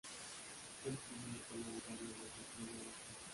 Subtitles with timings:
[0.81, 2.91] Fue el primer parlamentario homosexual de Brasil.